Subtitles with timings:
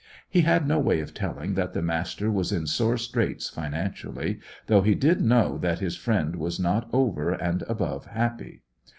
[0.27, 4.81] He had no way of telling that the Master was in sore straits financially, though
[4.81, 8.63] he did know that his friend was not over and above happy.